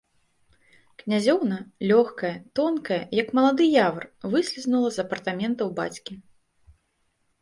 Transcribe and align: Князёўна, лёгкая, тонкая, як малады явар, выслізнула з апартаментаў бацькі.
Князёўна, 1.01 1.57
лёгкая, 1.91 2.31
тонкая, 2.59 2.99
як 3.21 3.27
малады 3.41 3.63
явар, 3.87 4.03
выслізнула 4.35 4.89
з 4.97 5.07
апартаментаў 5.07 5.67
бацькі. 5.83 6.13